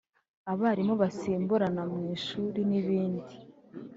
[0.51, 3.35] abarimu basimburana mu ishuri n’ibindi